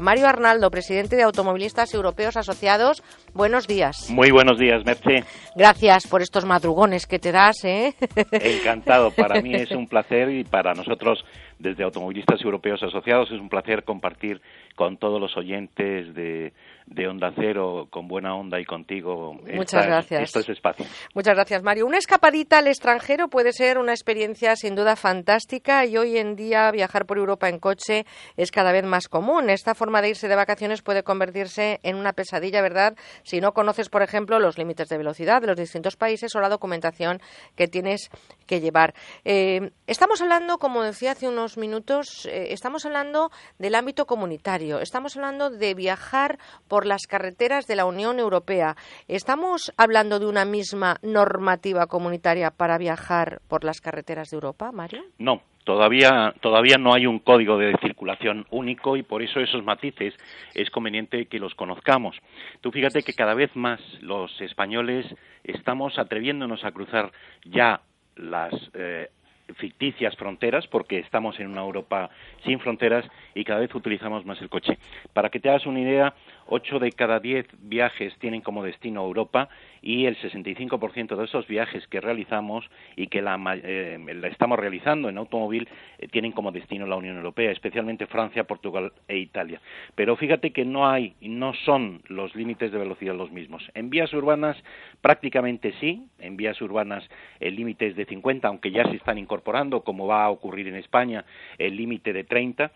Mario 0.00 0.26
Arnaldo, 0.26 0.70
presidente 0.70 1.14
de 1.14 1.22
Automovilistas 1.22 1.92
Europeos 1.92 2.36
Asociados, 2.36 3.02
buenos 3.34 3.66
días. 3.66 4.08
Muy 4.10 4.30
buenos 4.30 4.58
días, 4.58 4.84
Merce. 4.84 5.24
Gracias 5.54 6.06
por 6.06 6.22
estos 6.22 6.46
madrugones 6.46 7.06
que 7.06 7.18
te 7.18 7.32
das. 7.32 7.64
¿eh? 7.64 7.94
Encantado, 8.32 9.10
para 9.10 9.40
mí 9.42 9.54
es 9.54 9.70
un 9.72 9.86
placer 9.86 10.30
y 10.30 10.44
para 10.44 10.72
nosotros 10.72 11.24
desde 11.60 11.84
Automovilistas 11.84 12.42
Europeos 12.42 12.82
Asociados 12.82 13.30
es 13.30 13.38
un 13.38 13.48
placer 13.48 13.84
compartir 13.84 14.40
con 14.74 14.96
todos 14.96 15.20
los 15.20 15.36
oyentes 15.36 16.14
de, 16.14 16.54
de 16.86 17.06
Onda 17.06 17.32
Cero, 17.36 17.86
con 17.90 18.08
buena 18.08 18.34
onda 18.34 18.58
y 18.58 18.64
contigo. 18.64 19.34
Muchas 19.54 19.86
gracias. 19.86 20.22
Estos 20.22 20.48
espacios. 20.48 20.88
Muchas 21.14 21.34
gracias, 21.34 21.62
Mario. 21.62 21.86
Una 21.86 21.98
escapadita 21.98 22.58
al 22.58 22.66
extranjero 22.66 23.28
puede 23.28 23.52
ser 23.52 23.78
una 23.78 23.92
experiencia 23.92 24.56
sin 24.56 24.74
duda 24.74 24.96
fantástica 24.96 25.84
y 25.84 25.98
hoy 25.98 26.16
en 26.16 26.34
día 26.34 26.70
viajar 26.70 27.04
por 27.04 27.18
Europa 27.18 27.48
en 27.48 27.58
coche 27.58 28.06
es 28.36 28.50
cada 28.50 28.72
vez 28.72 28.84
más 28.84 29.08
común. 29.08 29.50
Esta 29.50 29.74
forma 29.74 30.00
de 30.00 30.10
irse 30.10 30.28
de 30.28 30.36
vacaciones 30.36 30.80
puede 30.80 31.02
convertirse 31.02 31.78
en 31.82 31.96
una 31.96 32.14
pesadilla, 32.14 32.62
¿verdad? 32.62 32.96
Si 33.22 33.40
no 33.40 33.52
conoces, 33.52 33.90
por 33.90 34.02
ejemplo, 34.02 34.38
los 34.38 34.56
límites 34.56 34.88
de 34.88 34.96
velocidad 34.96 35.42
de 35.42 35.48
los 35.48 35.56
distintos 35.56 35.96
países 35.96 36.34
o 36.34 36.40
la 36.40 36.48
documentación 36.48 37.20
que 37.54 37.68
tienes 37.68 38.08
que 38.46 38.60
llevar. 38.60 38.94
Eh, 39.24 39.72
estamos 39.86 40.22
hablando, 40.22 40.56
como 40.56 40.82
decía 40.82 41.12
hace 41.12 41.28
unos 41.28 41.49
minutos, 41.56 42.26
eh, 42.26 42.52
estamos 42.52 42.86
hablando 42.86 43.30
del 43.58 43.74
ámbito 43.74 44.06
comunitario, 44.06 44.80
estamos 44.80 45.16
hablando 45.16 45.50
de 45.50 45.74
viajar 45.74 46.38
por 46.68 46.86
las 46.86 47.06
carreteras 47.06 47.66
de 47.66 47.76
la 47.76 47.84
Unión 47.84 48.18
Europea. 48.18 48.76
¿Estamos 49.08 49.72
hablando 49.76 50.18
de 50.18 50.26
una 50.26 50.44
misma 50.44 50.96
normativa 51.02 51.86
comunitaria 51.86 52.50
para 52.50 52.78
viajar 52.78 53.40
por 53.48 53.64
las 53.64 53.80
carreteras 53.80 54.30
de 54.30 54.36
Europa, 54.36 54.72
Mario? 54.72 55.02
No, 55.18 55.42
Todavía, 55.64 56.34
todavía 56.40 56.78
no 56.78 56.94
hay 56.94 57.06
un 57.06 57.18
código 57.18 57.58
de 57.58 57.76
circulación 57.82 58.46
único 58.50 58.96
y 58.96 59.02
por 59.02 59.22
eso 59.22 59.40
esos 59.40 59.62
matices 59.62 60.14
es 60.54 60.70
conveniente 60.70 61.26
que 61.26 61.38
los 61.38 61.54
conozcamos. 61.54 62.16
Tú 62.62 62.72
fíjate 62.72 63.02
que 63.02 63.12
cada 63.12 63.34
vez 63.34 63.54
más 63.54 63.78
los 64.00 64.40
españoles 64.40 65.06
estamos 65.44 65.98
atreviéndonos 65.98 66.64
a 66.64 66.72
cruzar 66.72 67.12
ya 67.44 67.82
las 68.16 68.52
eh, 68.74 69.10
ficticias 69.56 70.16
fronteras, 70.16 70.66
porque 70.66 70.98
estamos 70.98 71.38
en 71.40 71.48
una 71.48 71.62
Europa 71.62 72.10
sin 72.44 72.60
fronteras 72.60 73.04
y 73.34 73.44
cada 73.44 73.60
vez 73.60 73.74
utilizamos 73.74 74.24
más 74.24 74.40
el 74.40 74.48
coche. 74.48 74.78
Para 75.12 75.30
que 75.30 75.40
te 75.40 75.48
hagas 75.48 75.66
una 75.66 75.80
idea, 75.80 76.14
ocho 76.46 76.78
de 76.78 76.92
cada 76.92 77.20
diez 77.20 77.46
viajes 77.60 78.16
tienen 78.18 78.40
como 78.40 78.64
destino 78.64 79.04
Europa 79.04 79.48
y 79.82 80.06
el 80.06 80.16
65% 80.18 81.16
de 81.16 81.24
esos 81.24 81.46
viajes 81.46 81.86
que 81.88 82.00
realizamos 82.00 82.68
y 82.96 83.06
que 83.06 83.22
la, 83.22 83.38
eh, 83.62 83.98
estamos 84.30 84.58
realizando 84.58 85.08
en 85.08 85.18
automóvil 85.18 85.68
eh, 85.98 86.08
tienen 86.08 86.32
como 86.32 86.52
destino 86.52 86.86
la 86.86 86.96
Unión 86.96 87.16
Europea, 87.16 87.50
especialmente 87.50 88.06
Francia, 88.06 88.44
Portugal 88.44 88.92
e 89.08 89.16
Italia. 89.18 89.60
Pero 89.94 90.16
fíjate 90.16 90.52
que 90.52 90.64
no 90.64 90.88
hay, 90.88 91.14
no 91.20 91.54
son 91.64 92.02
los 92.08 92.34
límites 92.34 92.72
de 92.72 92.78
velocidad 92.78 93.14
los 93.14 93.30
mismos. 93.30 93.62
En 93.74 93.90
vías 93.90 94.12
urbanas 94.12 94.56
prácticamente 95.00 95.72
sí, 95.80 96.06
en 96.18 96.36
vías 96.36 96.60
urbanas 96.60 97.08
el 97.38 97.56
límite 97.56 97.86
es 97.86 97.96
de 97.96 98.04
50, 98.04 98.48
aunque 98.48 98.70
ya 98.70 98.84
se 98.84 98.96
están 98.96 99.18
incorporando, 99.18 99.39
como 99.84 100.06
va 100.06 100.24
a 100.24 100.30
ocurrir 100.30 100.68
en 100.68 100.76
España, 100.76 101.24
el 101.58 101.76
límite 101.76 102.12
de 102.12 102.24
30 102.24 102.70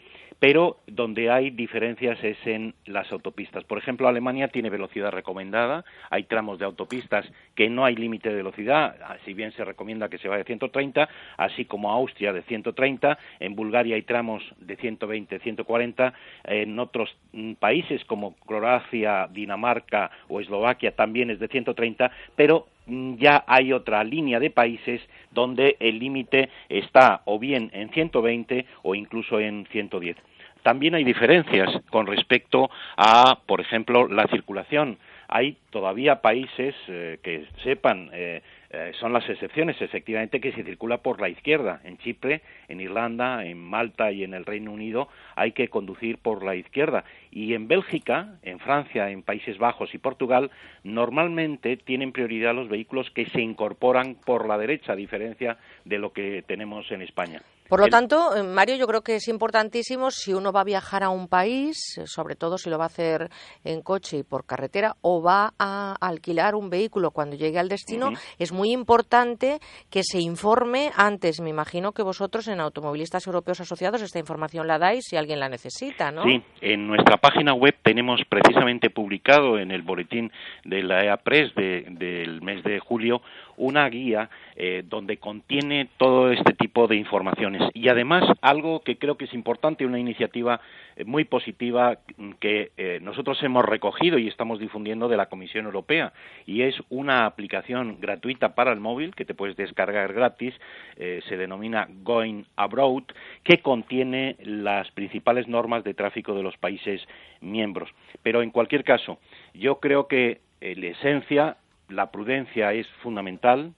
pero 0.44 0.78
donde 0.86 1.30
hay 1.30 1.48
diferencias 1.50 2.22
es 2.22 2.36
en 2.44 2.74
las 2.84 3.10
autopistas. 3.12 3.64
Por 3.64 3.78
ejemplo, 3.78 4.08
Alemania 4.08 4.48
tiene 4.48 4.68
velocidad 4.68 5.10
recomendada, 5.10 5.86
hay 6.10 6.24
tramos 6.24 6.58
de 6.58 6.64
autopistas 6.64 7.26
que 7.54 7.70
no 7.70 7.84
hay 7.84 7.96
límite 7.96 8.28
de 8.28 8.36
velocidad, 8.36 8.94
si 9.24 9.32
bien 9.32 9.52
se 9.52 9.64
recomienda 9.64 10.08
que 10.08 10.18
se 10.18 10.28
vaya 10.28 10.38
de 10.38 10.44
130, 10.44 11.08
así 11.38 11.64
como 11.64 11.90
Austria 11.90 12.32
de 12.32 12.42
130, 12.42 13.18
en 13.40 13.54
Bulgaria 13.54 13.96
hay 13.96 14.02
tramos 14.02 14.42
de 14.58 14.76
120, 14.76 15.38
140, 15.38 16.12
en 16.44 16.78
otros 16.78 17.16
mm, 17.32 17.54
países 17.54 18.04
como 18.04 18.34
Croacia, 18.36 19.28
Dinamarca 19.32 20.10
o 20.28 20.40
Eslovaquia 20.40 20.94
también 20.94 21.30
es 21.30 21.38
de 21.38 21.48
130, 21.48 22.10
pero 22.36 22.66
ya 22.86 23.44
hay 23.46 23.72
otra 23.72 24.04
línea 24.04 24.38
de 24.40 24.50
países 24.50 25.00
donde 25.30 25.76
el 25.80 25.98
límite 25.98 26.50
está 26.68 27.22
o 27.24 27.38
bien 27.38 27.70
en 27.72 27.90
120 27.90 28.66
o 28.82 28.94
incluso 28.94 29.40
en 29.40 29.66
110. 29.70 30.16
También 30.62 30.94
hay 30.94 31.04
diferencias 31.04 31.68
con 31.90 32.06
respecto 32.06 32.70
a, 32.96 33.38
por 33.46 33.60
ejemplo, 33.60 34.08
la 34.08 34.26
circulación. 34.28 34.98
Hay 35.28 35.58
todavía 35.70 36.22
países 36.22 36.74
eh, 36.88 37.18
que 37.22 37.46
sepan 37.62 38.08
eh, 38.12 38.42
eh, 38.74 38.92
son 38.98 39.12
las 39.12 39.28
excepciones, 39.28 39.80
efectivamente, 39.80 40.40
que 40.40 40.50
se 40.50 40.64
circula 40.64 40.98
por 40.98 41.20
la 41.20 41.28
izquierda. 41.28 41.80
En 41.84 41.96
Chipre, 41.98 42.42
en 42.66 42.80
Irlanda, 42.80 43.44
en 43.44 43.58
Malta 43.58 44.10
y 44.10 44.24
en 44.24 44.34
el 44.34 44.44
Reino 44.44 44.72
Unido 44.72 45.08
hay 45.36 45.52
que 45.52 45.68
conducir 45.68 46.18
por 46.18 46.42
la 46.44 46.56
izquierda. 46.56 47.04
Y 47.30 47.54
en 47.54 47.68
Bélgica, 47.68 48.34
en 48.42 48.58
Francia, 48.58 49.10
en 49.10 49.22
Países 49.22 49.58
Bajos 49.58 49.94
y 49.94 49.98
Portugal, 49.98 50.50
normalmente 50.82 51.76
tienen 51.76 52.10
prioridad 52.10 52.52
los 52.52 52.68
vehículos 52.68 53.10
que 53.10 53.26
se 53.26 53.40
incorporan 53.40 54.16
por 54.16 54.48
la 54.48 54.58
derecha, 54.58 54.94
a 54.94 54.96
diferencia 54.96 55.56
de 55.84 55.98
lo 55.98 56.12
que 56.12 56.42
tenemos 56.42 56.90
en 56.90 57.02
España. 57.02 57.42
Por 57.68 57.80
lo 57.80 57.88
tanto, 57.88 58.36
eh, 58.36 58.42
Mario, 58.42 58.76
yo 58.76 58.86
creo 58.86 59.00
que 59.00 59.16
es 59.16 59.28
importantísimo 59.28 60.10
si 60.10 60.34
uno 60.34 60.52
va 60.52 60.60
a 60.60 60.64
viajar 60.64 61.02
a 61.02 61.08
un 61.08 61.28
país, 61.28 61.96
eh, 61.96 62.06
sobre 62.06 62.36
todo 62.36 62.58
si 62.58 62.68
lo 62.68 62.76
va 62.76 62.84
a 62.84 62.88
hacer 62.88 63.30
en 63.64 63.80
coche 63.80 64.18
y 64.18 64.22
por 64.22 64.44
carretera, 64.44 64.96
o 65.00 65.22
va 65.22 65.54
a 65.58 65.96
alquilar 66.00 66.54
un 66.54 66.68
vehículo 66.68 67.10
cuando 67.10 67.36
llegue 67.36 67.58
al 67.58 67.70
destino, 67.70 68.10
es 68.38 68.52
muy 68.52 68.70
importante 68.70 69.60
que 69.90 70.02
se 70.02 70.20
informe 70.20 70.90
antes. 70.94 71.40
Me 71.40 71.48
imagino 71.48 71.92
que 71.92 72.02
vosotros 72.02 72.48
en 72.48 72.60
Automovilistas 72.60 73.26
Europeos 73.26 73.60
Asociados 73.60 74.02
esta 74.02 74.18
información 74.18 74.66
la 74.66 74.78
dais 74.78 75.04
si 75.08 75.16
alguien 75.16 75.40
la 75.40 75.48
necesita, 75.48 76.10
¿no? 76.10 76.24
Sí, 76.24 76.42
en 76.60 76.86
nuestra 76.86 77.16
página 77.16 77.54
web 77.54 77.74
tenemos 77.82 78.20
precisamente 78.28 78.90
publicado 78.90 79.58
en 79.58 79.70
el 79.70 79.82
boletín 79.82 80.30
de 80.64 80.82
la 80.82 81.04
EA 81.04 81.16
Press 81.16 81.54
del 81.54 82.42
mes 82.42 82.62
de 82.62 82.78
julio 82.78 83.22
una 83.56 83.88
guía 83.88 84.30
eh, 84.56 84.82
donde 84.86 85.18
contiene 85.18 85.88
todo 85.96 86.30
este 86.30 86.52
tipo 86.54 86.86
de 86.86 86.96
informaciones 86.96 87.62
y 87.74 87.88
además 87.88 88.24
algo 88.40 88.80
que 88.80 88.98
creo 88.98 89.16
que 89.16 89.24
es 89.24 89.34
importante, 89.34 89.86
una 89.86 89.98
iniciativa 89.98 90.60
eh, 90.96 91.04
muy 91.04 91.24
positiva 91.24 91.98
que 92.40 92.72
eh, 92.76 92.98
nosotros 93.02 93.42
hemos 93.42 93.64
recogido 93.64 94.18
y 94.18 94.28
estamos 94.28 94.58
difundiendo 94.58 95.08
de 95.08 95.16
la 95.16 95.26
Comisión 95.26 95.66
Europea 95.66 96.12
y 96.46 96.62
es 96.62 96.76
una 96.88 97.26
aplicación 97.26 97.98
gratuita 98.00 98.54
para 98.54 98.72
el 98.72 98.80
móvil 98.80 99.14
que 99.14 99.24
te 99.24 99.34
puedes 99.34 99.56
descargar 99.56 100.12
gratis, 100.12 100.54
se 100.96 101.36
denomina 101.36 101.88
Going 102.02 102.44
Abroad, 102.56 103.04
que 103.42 103.58
contiene 103.58 104.36
las 104.40 104.90
principales 104.92 105.48
normas 105.48 105.84
de 105.84 105.94
tráfico 105.94 106.34
de 106.34 106.42
los 106.42 106.56
países 106.56 107.06
miembros. 107.40 107.90
Pero 108.22 108.42
en 108.42 108.50
cualquier 108.50 108.84
caso, 108.84 109.18
yo 109.54 109.80
creo 109.80 110.06
que 110.06 110.40
la 110.60 110.86
esencia 110.86 111.56
la 111.88 112.10
prudencia 112.10 112.72
es 112.72 112.86
fundamental. 113.02 113.72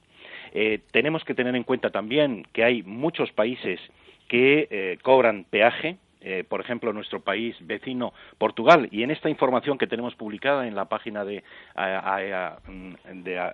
Eh, 0.53 0.81
tenemos 0.93 1.25
que 1.25 1.35
tener 1.35 1.55
en 1.55 1.65
cuenta 1.65 1.91
también 1.91 2.47
que 2.53 2.65
hay 2.65 2.83
muchos 2.83 3.31
países 3.33 3.81
que 4.29 4.69
eh, 4.71 4.99
cobran 5.03 5.45
peaje, 5.45 5.97
eh, 6.29 6.43
por 6.43 6.61
ejemplo, 6.61 6.93
nuestro 6.93 7.21
país 7.21 7.55
vecino 7.61 8.13
Portugal. 8.37 8.89
Y 8.91 9.05
en 9.05 9.13
esta 9.13 9.31
información 9.31 9.79
que 9.79 9.87
tenemos 9.87 10.17
publicada 10.17 10.67
en 10.67 10.75
la 10.75 10.87
página 10.87 11.25
de, 11.25 11.45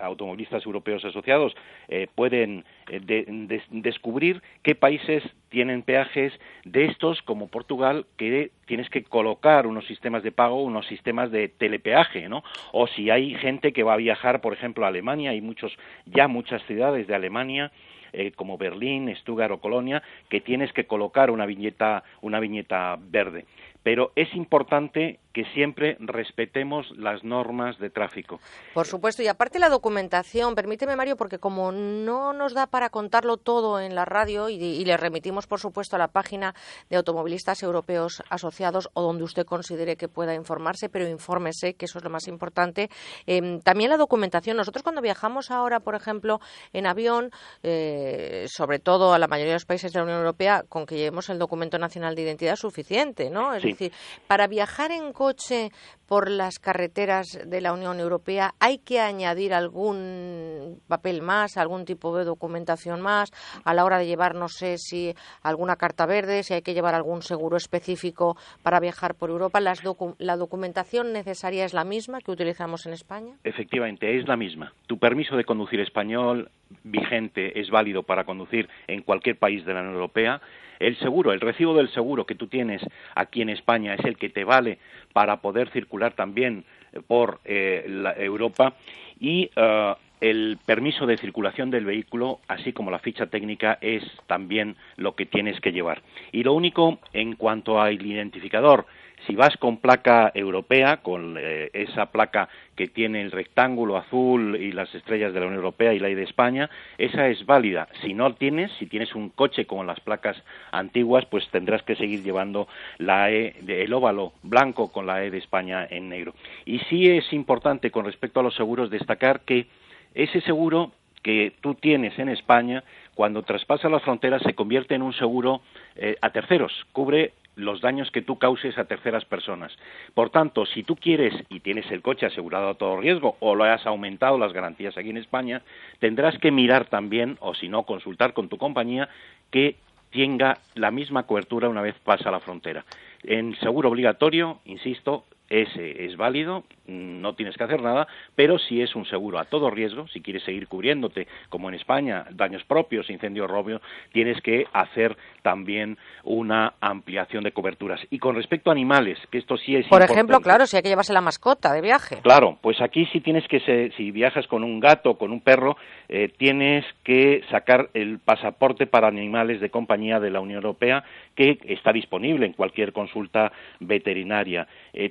Automovilistas 0.01 0.65
Europeos 0.65 1.05
Asociados, 1.05 1.55
eh, 1.89 2.07
pueden 2.15 2.65
eh, 2.89 3.61
descubrir 3.71 4.43
qué 4.63 4.75
países 4.75 5.23
tienen 5.51 5.83
peajes 5.83 6.33
de 6.65 6.87
estos, 6.87 7.21
como 7.21 7.49
Portugal, 7.49 8.07
que 8.17 8.53
tienes 8.65 8.89
que 8.89 9.05
colocar 9.05 9.67
unos 9.67 9.87
sistemas 9.87 10.23
de 10.23 10.33
pago, 10.33 10.63
unos 10.63 10.87
sistemas 10.87 11.31
de 11.31 11.49
telepeaje, 11.49 12.27
¿no? 12.31 12.43
O 12.73 12.87
si 12.87 13.11
hay 13.11 13.35
gente 13.35 13.75
que 13.75 13.83
va 13.83 13.93
a 13.93 13.99
viajar, 13.99 14.41
por 14.41 14.55
ejemplo, 14.55 14.87
a 14.87 14.89
Alemania, 14.89 15.33
hay 15.33 15.43
muchos, 15.43 15.77
ya 16.07 16.27
muchas 16.27 16.63
ciudades 16.63 17.07
de 17.07 17.15
Alemania 17.15 17.71
eh, 18.13 18.33
como 18.33 18.59
Berlín, 18.59 19.15
Stuttgart 19.17 19.53
o 19.53 19.61
Colonia, 19.61 20.03
que 20.29 20.41
tienes 20.41 20.73
que 20.73 20.87
colocar 20.87 21.31
una 21.31 21.47
viñeta, 21.47 22.05
una 22.21 22.41
viñeta 22.41 22.99
verde. 23.01 23.45
Pero 23.83 24.13
es 24.15 24.33
importante 24.35 25.19
que 25.33 25.45
siempre 25.55 25.97
respetemos 26.01 26.91
las 26.97 27.25
normas 27.25 27.79
de 27.79 27.91
tráfico. 27.91 28.41
Por 28.75 28.87
supuesto, 28.87 29.23
y 29.23 29.29
aparte 29.29 29.59
la 29.59 29.69
documentación, 29.69 30.55
permíteme 30.55 30.97
Mario, 30.97 31.17
porque 31.17 31.39
como 31.39 31.73
no 31.73 32.33
nos 32.33 32.55
da 32.55 32.67
para 32.67 32.91
contarlo 32.91 33.37
todo 33.37 33.81
en 33.81 33.95
la 33.95 34.05
radio 34.05 34.49
y, 34.49 34.85
le 34.85 34.97
remitimos, 34.97 35.47
por 35.47 35.61
supuesto, 35.61 35.97
a 35.97 35.99
la 35.99 36.09
página 36.09 36.55
de 36.91 36.97
automovilistas 36.97 37.63
europeos 37.63 38.23
asociados 38.29 38.91
o 38.95 39.03
donde 39.03 39.25
usted 39.25 39.45
considere 39.45 39.97
que 39.97 40.09
pueda 40.09 40.35
informarse, 40.35 40.89
pero 40.89 41.09
infórmese, 41.09 41.75
que 41.75 41.87
eso 41.87 41.99
es 41.99 42.05
lo 42.05 42.11
más 42.11 42.29
importante. 42.29 42.91
Em, 43.27 43.61
también 43.61 43.91
la 43.91 43.97
documentación. 43.97 44.57
Nosotros 44.57 44.83
cuando 44.83 45.01
viajamos 45.01 45.51
ahora, 45.51 45.81
por 45.81 45.95
ejemplo, 45.95 46.41
en 46.73 46.87
avión, 46.87 47.31
eh, 47.63 48.47
sobre 48.49 48.79
todo 48.79 49.15
a 49.15 49.19
la 49.19 49.29
mayoría 49.29 49.53
de 49.53 49.57
los 49.57 49.67
países 49.67 49.93
de 49.93 49.99
la 49.99 50.05
Unión 50.05 50.19
Europea, 50.19 50.65
con 50.69 50.87
que 50.87 50.97
llevemos 50.97 51.29
el 51.31 51.39
documento 51.39 51.79
nacional 51.79 52.15
de 52.15 52.23
identidad 52.23 52.55
es 52.55 52.61
suficiente, 52.61 53.31
¿no? 53.31 53.55
Es 53.55 53.63
decir, 53.63 53.93
para 54.27 54.47
viajar 54.47 54.91
en 54.93 55.13
coche 55.23 55.71
por 56.09 56.29
las 56.29 56.59
carreteras 56.59 57.39
de 57.47 57.61
la 57.61 57.73
Unión 57.73 58.01
Europea, 58.01 58.55
¿hay 58.59 58.79
que 58.79 58.99
añadir 58.99 59.55
algún 59.55 60.81
papel 60.89 61.23
más, 61.23 61.57
algún 61.57 61.85
tipo 61.85 62.19
de 62.19 62.25
documentación 62.25 63.01
más 63.01 63.31
a 63.65 63.73
la 63.73 63.85
hora 63.85 63.99
de 63.99 64.07
llevar, 64.07 64.35
no 64.35 64.49
sé 64.49 64.79
si 64.79 65.15
alguna 65.45 65.77
carta 65.77 66.07
verde, 66.07 66.43
si 66.43 66.55
hay 66.55 66.63
que 66.63 66.75
llevar 66.75 66.97
algún 66.97 67.23
seguro 67.23 67.57
específico 67.57 68.37
para 68.65 68.81
viajar 68.81 69.15
por 69.15 69.31
Europa? 69.31 69.61
¿La 69.61 70.37
documentación 70.37 71.13
necesaria 71.13 71.65
es 71.65 71.73
la 71.73 71.85
misma 71.85 72.19
que 72.21 72.33
utilizamos 72.33 72.85
en 72.87 72.95
España? 72.95 73.37
Efectivamente, 73.45 74.19
es 74.19 74.27
la 74.27 74.37
misma. 74.37 74.73
Tu 74.89 74.99
permiso 74.99 75.37
de 75.37 75.45
conducir 75.45 75.79
español 75.79 76.51
vigente 76.83 77.61
es 77.61 77.71
válido 77.71 78.03
para 78.03 78.25
conducir 78.25 78.69
en 78.89 79.03
cualquier 79.03 79.39
país 79.39 79.65
de 79.65 79.73
la 79.73 79.83
Unión 79.83 79.95
Europea 79.95 80.43
el 80.83 80.99
seguro, 80.99 81.33
el 81.33 81.41
recibo 81.41 81.75
del 81.75 81.89
seguro 81.91 82.27
que 82.27 82.35
tú 82.35 82.49
tienes 82.49 82.83
aquí 83.15 83.41
en 83.41 83.51
España 83.51 83.95
es 83.95 84.05
el 84.05 84.17
que 84.17 84.29
te 84.29 84.43
vale 84.43 84.79
para 85.13 85.39
poder 85.41 85.71
circular 85.71 86.15
también 86.15 86.65
eh, 86.93 87.01
por 87.07 87.41
eh, 87.45 87.85
Europa. 88.19 88.75
Y 89.21 89.51
eh, 89.55 89.95
el 90.23 90.57
permiso 90.65 91.05
de 91.05 91.19
circulación 91.19 91.73
del 91.73 91.85
vehículo, 91.85 92.39
así 92.47 92.73
como 92.73 92.93
la 92.93 93.01
ficha 93.01 93.27
técnica, 93.27 93.79
es 93.81 94.05
también 94.29 94.77
lo 94.97 95.17
que 95.17 95.27
tienes 95.27 95.61
que 95.61 95.73
llevar. 95.73 96.01
Y 96.31 96.45
lo 96.45 96.55
único 96.55 97.01
en 97.13 97.35
cuanto 97.35 97.81
al 97.81 98.01
identificador 98.07 98.87
si 99.27 99.37
vas 99.37 99.57
con 99.57 99.77
placa 99.77 100.33
europea, 100.35 100.99
con 100.99 101.37
eh, 101.39 101.71
esa 101.73 102.07
placa 102.07 102.49
que 102.75 102.89
tiene 102.89 103.23
el 103.23 103.31
rectángulo 103.31 103.97
azul 103.97 104.57
y 104.57 104.73
las 104.73 104.93
estrellas 104.95 105.33
de 105.33 105.41
la 105.41 105.47
Unión 105.47 105.59
Europea 105.59 105.93
y 105.93 105.99
la 105.99 106.11
I 106.11 106.15
de 106.15 106.25
España, 106.25 106.71
esa 106.99 107.29
es 107.29 107.45
válida. 107.47 107.89
Si 108.03 108.15
no 108.15 108.35
tienes, 108.35 108.73
si 108.79 108.87
tienes 108.87 109.15
un 109.15 109.29
coche 109.29 109.67
con 109.67 109.87
las 109.87 110.01
placas 110.01 110.43
antiguas, 110.73 111.25
pues 111.27 111.49
tendrás 111.51 111.83
que 111.83 111.97
seguir 111.97 112.23
llevando 112.23 112.67
la 112.99 113.31
E, 113.31 113.55
el 113.67 113.93
óvalo 113.93 114.33
blanco 114.43 114.91
con 114.91 115.07
la 115.07 115.23
E 115.25 115.31
de 115.31 115.39
España 115.39 115.87
en 115.89 116.09
negro. 116.09 116.35
Y 116.65 116.79
sí 116.91 117.09
es 117.09 117.33
importante 117.33 117.91
con 117.91 118.05
respecto 118.05 118.41
a 118.41 118.43
los 118.43 118.55
seguros 118.55 118.91
destacar 118.91 119.41
que 119.41 119.67
ese 120.15 120.41
seguro 120.43 120.93
que 121.23 121.55
tú 121.61 121.75
tienes 121.75 122.19
en 122.19 122.29
España, 122.29 122.83
cuando 123.15 123.43
traspasa 123.43 123.89
las 123.89 124.03
fronteras, 124.03 124.43
se 124.43 124.55
convierte 124.55 124.95
en 124.95 125.03
un 125.03 125.13
seguro 125.13 125.63
eh, 125.97 126.17
a 126.21 126.31
terceros, 126.31 126.73
cubre 126.93 127.33
los 127.55 127.81
daños 127.81 128.11
que 128.11 128.23
tú 128.23 128.39
causes 128.39 128.79
a 128.79 128.87
terceras 128.87 129.25
personas. 129.25 129.77
Por 130.15 130.31
tanto, 130.31 130.65
si 130.67 130.83
tú 130.83 130.97
quieres 130.97 131.35
y 131.51 131.61
tienes 131.61 131.91
el 131.91 132.01
coche 132.01 132.27
asegurado 132.27 132.71
a 132.71 132.75
todo 132.75 132.97
riesgo 132.97 133.37
o 133.41 133.55
lo 133.55 133.65
has 133.65 133.87
aumentado 133.87 134.39
las 134.39 134.53
garantías 134.53 134.97
aquí 134.97 135.11
en 135.11 135.19
España, 135.19 135.63
tendrás 135.99 136.39
que 136.39 136.51
mirar 136.51 136.87
también, 136.87 137.37
o 137.41 137.55
si 137.55 137.69
no, 137.69 137.83
consultar 137.83 138.33
con 138.33 138.49
tu 138.49 138.57
compañía 138.57 139.09
que 139.51 139.77
tenga 140.11 140.59
la 140.75 140.91
misma 140.91 141.25
cobertura 141.25 141.69
una 141.69 141.83
vez 141.83 141.95
pasa 142.03 142.31
la 142.31 142.41
frontera. 142.41 142.85
En 143.23 143.55
seguro 143.57 143.91
obligatorio, 143.91 144.61
insisto, 144.65 145.25
ese 145.53 146.07
es 146.07 146.17
válido, 146.17 146.65
no 146.87 147.35
tienes 147.35 147.57
que 147.59 147.65
hacer 147.65 147.83
nada, 147.83 148.09
pero 148.35 148.59
si 148.59 148.81
es 148.81 148.97
un 148.97 149.05
seguro 149.05 149.39
a 149.39 149.45
todo 149.45 149.71
riesgo, 149.71 150.09
si 150.09 150.23
quieres 150.23 150.43
seguir 150.45 150.67
cubriéndote, 150.67 151.29
como 151.51 151.69
en 151.69 151.75
España, 151.75 152.25
daños 152.31 152.65
propios, 152.65 153.11
incendios, 153.11 153.51
robio, 153.51 153.83
tienes 154.13 154.41
que 154.41 154.67
hacer 154.73 155.15
también 155.43 155.99
una 156.25 156.75
ampliación 156.81 157.45
de 157.45 157.53
coberturas. 157.53 158.01
Y 158.09 158.19
con 158.19 158.35
respecto 158.35 158.71
a 158.71 158.73
animales, 158.73 159.19
que 159.31 159.39
esto 159.39 159.59
sí 159.59 159.77
es 159.77 159.87
Por 159.89 160.01
ejemplo, 160.01 160.41
claro, 160.41 160.67
si 160.67 160.77
hay 160.77 160.83
que 160.83 160.89
llevarse 160.89 161.13
la 161.13 161.21
mascota 161.21 161.75
de 161.75 161.83
viaje. 161.83 162.21
Claro, 162.23 162.59
pues 162.63 162.81
aquí 162.81 163.07
sí 163.13 163.21
tienes 163.21 163.47
que, 163.47 163.93
si 163.97 164.11
viajas 164.11 164.47
con 164.47 164.65
un 164.65 164.81
gato, 164.81 165.19
con 165.19 165.33
un 165.33 165.43
perro, 165.43 165.77
eh, 166.09 166.33
tienes 166.39 166.87
que 167.05 167.43
sacar 167.51 167.91
el 167.93 168.21
pasaporte 168.21 168.87
para 168.87 169.09
animales 169.09 169.61
de 169.61 169.69
compañía 169.69 170.19
de 170.19 170.31
la 170.31 170.41
Unión 170.41 170.63
Europea, 170.63 171.05
que 171.35 171.59
está 171.65 171.93
disponible 171.93 172.47
en 172.47 172.55
cualquier 172.55 172.93
consulta 172.93 173.53
veterinaria. 173.81 174.67
Eh, 174.93 175.11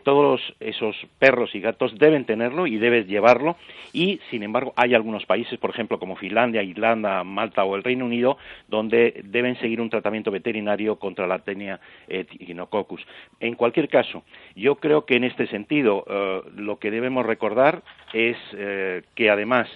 esos 0.59 0.95
perros 1.19 1.53
y 1.55 1.59
gatos 1.59 1.97
deben 1.97 2.25
tenerlo 2.25 2.67
y 2.67 2.77
debes 2.77 3.07
llevarlo 3.07 3.55
y, 3.93 4.19
sin 4.29 4.43
embargo, 4.43 4.73
hay 4.75 4.93
algunos 4.93 5.25
países, 5.25 5.57
por 5.59 5.71
ejemplo, 5.71 5.99
como 5.99 6.15
Finlandia, 6.15 6.63
Irlanda, 6.63 7.23
Malta 7.23 7.63
o 7.63 7.75
el 7.75 7.83
Reino 7.83 8.05
Unido, 8.05 8.37
donde 8.67 9.21
deben 9.25 9.59
seguir 9.59 9.81
un 9.81 9.89
tratamiento 9.89 10.31
veterinario 10.31 10.97
contra 10.97 11.27
la 11.27 11.39
tenia 11.39 11.79
echinococcus. 12.07 13.05
En 13.39 13.55
cualquier 13.55 13.89
caso, 13.89 14.23
yo 14.55 14.75
creo 14.75 15.05
que 15.05 15.15
en 15.15 15.23
este 15.23 15.47
sentido 15.47 16.05
eh, 16.07 16.41
lo 16.55 16.79
que 16.79 16.91
debemos 16.91 17.25
recordar 17.25 17.81
es 18.13 18.37
eh, 18.53 19.03
que 19.15 19.29
además 19.29 19.67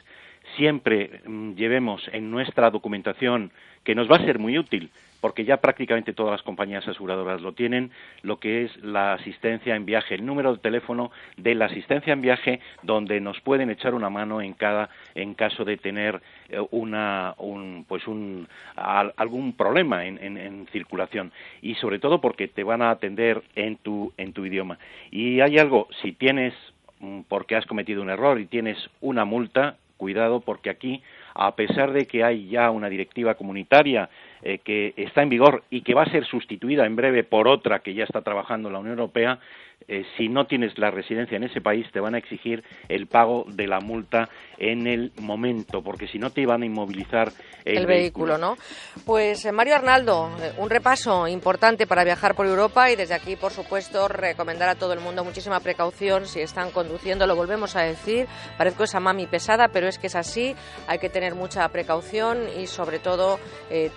siempre 0.58 1.22
mm, 1.26 1.54
llevemos 1.54 2.02
en 2.12 2.32
nuestra 2.32 2.70
documentación 2.72 3.52
que 3.84 3.96
nos 3.96 4.10
va 4.10 4.18
a 4.18 4.26
ser 4.26 4.40
muy 4.40 4.58
útil 4.58 4.90
porque 5.26 5.44
ya 5.44 5.58
prácticamente 5.58 6.14
todas 6.14 6.34
las 6.34 6.44
compañías 6.44 6.88
aseguradoras 6.88 7.42
lo 7.42 7.54
tienen, 7.54 7.90
lo 8.22 8.38
que 8.38 8.64
es 8.64 8.84
la 8.84 9.14
asistencia 9.14 9.76
en 9.76 9.84
viaje, 9.84 10.14
el 10.14 10.24
número 10.24 10.54
de 10.54 10.60
teléfono 10.60 11.10
de 11.36 11.56
la 11.56 11.66
asistencia 11.66 12.14
en 12.14 12.22
viaje, 12.22 12.60
donde 12.84 13.20
nos 13.20 13.42
pueden 13.42 13.72
echar 13.72 13.96
una 13.96 14.12
mano 14.12 14.40
en 14.40 14.54
cada, 14.54 14.92
en 15.16 15.34
caso 15.34 15.66
de 15.66 15.78
tener 15.78 16.22
eh, 16.50 16.64
una, 16.70 17.34
un, 17.40 17.86
pues 17.88 18.08
un, 18.08 18.48
algún 18.76 19.54
problema 19.54 20.06
en, 20.06 20.20
en, 20.20 20.68
circulación 20.72 21.32
y 21.60 21.74
sobre 21.74 21.98
todo 21.98 22.22
porque 22.22 22.48
te 22.48 22.64
van 22.64 22.84
a 22.84 22.92
atender 22.92 23.42
en 23.56 23.78
tu, 23.78 24.14
en 24.18 24.32
tu 24.32 24.46
idioma. 24.46 24.78
Y 25.10 25.42
hay 25.42 25.58
algo, 25.58 25.88
si 26.04 26.12
tienes, 26.12 26.54
mm, 27.00 27.22
porque 27.28 27.56
has 27.56 27.66
cometido 27.66 28.04
un 28.04 28.12
error 28.12 28.40
y 28.40 28.46
tienes 28.46 28.78
una 29.02 29.26
multa, 29.26 29.78
cuidado 29.98 30.40
porque 30.42 30.70
aquí, 30.70 31.02
a 31.34 31.56
pesar 31.56 31.92
de 31.92 32.06
que 32.06 32.24
hay 32.24 32.48
ya 32.50 32.72
una 32.72 32.90
directiva 32.90 33.36
comunitaria 33.36 34.10
eh, 34.48 34.60
que 34.60 34.94
está 34.96 35.24
en 35.24 35.30
vigor 35.30 35.64
y 35.72 35.82
que 35.82 35.96
va 35.96 36.04
a 36.04 36.12
ser 36.12 36.24
sustituida 36.24 36.86
en 36.86 36.96
breve 36.96 37.24
por 37.24 37.48
otra 37.48 37.80
que 37.80 37.96
ya 37.96 38.04
está 38.04 38.22
trabajando 38.22 38.70
en 38.70 38.74
la 38.74 38.80
Unión 38.80 39.00
Europea, 39.00 39.40
eh, 39.88 40.04
si 40.18 40.30
no 40.30 40.48
tienes 40.48 40.76
la 40.80 40.90
residencia 40.90 41.38
en 41.38 41.44
ese 41.44 41.62
país, 41.62 41.86
te 41.92 42.00
van 42.00 42.16
a 42.16 42.18
exigir 42.18 42.64
el 42.90 43.06
pago 43.06 43.46
de 43.48 43.68
la 43.68 43.80
multa 43.82 44.30
en 44.58 44.88
el 44.88 45.12
momento, 45.22 45.84
porque 45.84 46.08
si 46.08 46.18
no 46.18 46.32
te 46.32 46.44
van 46.48 46.64
a 46.64 46.66
inmovilizar 46.66 47.32
el, 47.66 47.86
vehículo. 47.86 48.40
¿no? 48.40 48.58
Pues 49.06 49.46
eh, 49.46 49.52
Mario 49.52 49.76
Arnaldo, 49.76 50.32
eh, 50.42 50.54
un 50.58 50.72
repaso 50.72 51.28
importante 51.28 51.86
para 51.86 52.04
viajar 52.04 52.34
por 52.34 52.48
Europa 52.48 52.90
y 52.90 52.96
desde 52.96 53.14
aquí, 53.14 53.36
por 53.36 53.52
supuesto, 53.52 54.08
recomendar 54.08 54.70
a 54.70 54.76
todo 54.76 54.94
el 54.94 55.02
mundo 55.02 55.24
muchísima 55.24 55.60
precaución 55.60 56.26
si 56.26 56.40
están 56.40 56.72
conduciendo. 56.72 57.28
Lo 57.28 57.36
volvemos 57.36 57.76
a 57.76 57.82
decir, 57.82 58.26
parezco 58.58 58.86
esa 58.86 59.00
mami 59.00 59.28
pesada, 59.28 59.68
pero 59.68 59.88
es 59.88 60.00
que 60.00 60.08
es 60.08 60.16
así. 60.16 60.56
Hay 60.88 60.98
que 60.98 61.10
tener 61.10 61.36
mucha 61.36 61.68
precaución 61.70 62.48
y, 62.60 62.66
sobre 62.66 62.98
todo, 62.98 63.40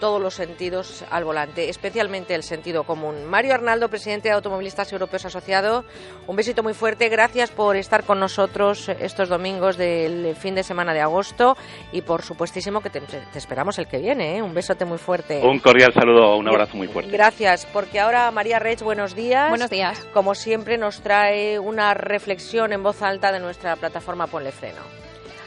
todos 0.01 0.21
los 0.21 0.38
sentidos 0.39 1.05
al 1.11 1.25
volante, 1.25 1.69
especialmente 1.69 2.35
el 2.35 2.45
sentido 2.45 2.85
común. 2.85 3.27
Mario 3.27 3.55
Arnaldo, 3.55 3.91
presidente 3.91 4.29
de 4.29 4.35
Automovilistas 4.35 4.93
Europeos 4.93 5.27
Asociados 5.27 5.85
un 6.27 6.37
besito 6.37 6.63
muy 6.63 6.75
fuerte. 6.75 7.09
Gracias 7.09 7.51
por 7.51 7.77
estar 7.77 8.05
con 8.05 8.21
nosotros 8.21 8.89
estos 8.89 9.29
domingos 9.29 9.77
del 9.77 10.37
fin 10.37 10.55
de 10.55 10.63
semana 10.63 10.95
de 10.95 11.01
agosto 11.01 11.57
y 11.91 12.03
por 12.03 12.23
supuestísimo 12.23 12.81
que 12.81 12.91
te, 12.91 13.03
esperamos 13.35 13.79
el 13.79 13.89
que 13.89 13.99
viene. 13.99 14.37
¿eh? 14.37 14.43
Un 14.43 14.55
besote 14.55 14.85
muy 14.85 14.99
fuerte. 14.99 15.43
Un 15.45 15.59
cordial 15.59 15.93
saludo, 15.93 16.37
un 16.37 16.49
abrazo 16.49 16.77
muy 16.77 16.87
fuerte. 16.87 17.11
Gracias, 17.11 17.67
porque 17.67 17.99
ahora 17.99 18.31
María 18.31 18.59
Rech, 18.59 18.83
buenos 18.83 19.15
días. 19.15 19.49
Buenos 19.49 19.71
días. 19.71 20.07
Como 20.13 20.35
siempre 20.35 20.79
nos 20.79 21.01
trae 21.01 21.59
una 21.59 21.95
reflexión 21.95 22.73
en 22.73 22.83
voz 22.83 23.03
alta 23.03 23.33
de 23.33 23.41
nuestra 23.41 23.75
plataforma 23.77 24.27
Ponle 24.29 24.53
Freno. 24.53 24.83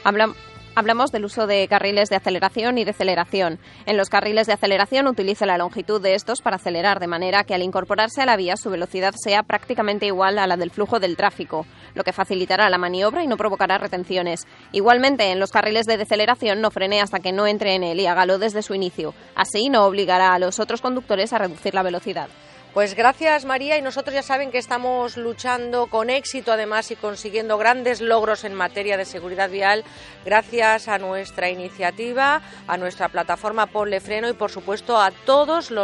Hablamos 0.04 0.51
Hablamos 0.74 1.12
del 1.12 1.26
uso 1.26 1.46
de 1.46 1.68
carriles 1.68 2.08
de 2.08 2.16
aceleración 2.16 2.78
y 2.78 2.84
deceleración. 2.84 3.58
En 3.84 3.98
los 3.98 4.08
carriles 4.08 4.46
de 4.46 4.54
aceleración 4.54 5.06
utiliza 5.06 5.44
la 5.44 5.58
longitud 5.58 6.00
de 6.00 6.14
estos 6.14 6.40
para 6.40 6.56
acelerar 6.56 6.98
de 6.98 7.08
manera 7.08 7.44
que 7.44 7.52
al 7.52 7.60
incorporarse 7.60 8.22
a 8.22 8.26
la 8.26 8.38
vía 8.38 8.56
su 8.56 8.70
velocidad 8.70 9.12
sea 9.14 9.42
prácticamente 9.42 10.06
igual 10.06 10.38
a 10.38 10.46
la 10.46 10.56
del 10.56 10.70
flujo 10.70 10.98
del 10.98 11.18
tráfico, 11.18 11.66
lo 11.94 12.04
que 12.04 12.14
facilitará 12.14 12.70
la 12.70 12.78
maniobra 12.78 13.22
y 13.22 13.26
no 13.26 13.36
provocará 13.36 13.76
retenciones. 13.76 14.46
Igualmente, 14.72 15.30
en 15.30 15.40
los 15.40 15.50
carriles 15.50 15.84
de 15.84 15.98
deceleración 15.98 16.62
no 16.62 16.70
frene 16.70 17.02
hasta 17.02 17.20
que 17.20 17.32
no 17.32 17.46
entre 17.46 17.74
en 17.74 17.84
él 17.84 18.00
y 18.00 18.06
hágalo 18.06 18.38
desde 18.38 18.62
su 18.62 18.74
inicio. 18.74 19.12
Así 19.34 19.68
no 19.68 19.84
obligará 19.84 20.32
a 20.32 20.38
los 20.38 20.58
otros 20.58 20.80
conductores 20.80 21.34
a 21.34 21.38
reducir 21.38 21.74
la 21.74 21.82
velocidad. 21.82 22.30
Pues 22.72 22.94
gracias 22.94 23.44
María 23.44 23.76
y 23.76 23.82
nosotros 23.82 24.14
ya 24.14 24.22
saben 24.22 24.50
que 24.50 24.56
estamos 24.56 25.18
luchando 25.18 25.88
con 25.88 26.08
éxito 26.08 26.52
además 26.52 26.90
y 26.90 26.96
consiguiendo 26.96 27.58
grandes 27.58 28.00
logros 28.00 28.44
en 28.44 28.54
materia 28.54 28.96
de 28.96 29.04
seguridad 29.04 29.50
vial 29.50 29.84
gracias 30.24 30.88
a 30.88 30.96
nuestra 30.96 31.50
iniciativa, 31.50 32.40
a 32.66 32.76
nuestra 32.78 33.10
plataforma 33.10 33.66
Ponle 33.66 34.00
Freno 34.00 34.26
y 34.30 34.32
por 34.32 34.50
supuesto 34.50 34.98
a 34.98 35.10
todos 35.10 35.70
los 35.70 35.80